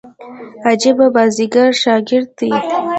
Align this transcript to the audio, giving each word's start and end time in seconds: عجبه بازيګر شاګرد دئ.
عجبه 0.69 1.07
بازيګر 1.15 1.69
شاګرد 1.83 2.29
دئ. 2.37 2.51